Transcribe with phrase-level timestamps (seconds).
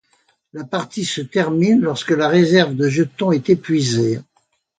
[0.53, 4.17] La partie se termine lorsque la réserve de jetons est épuisée.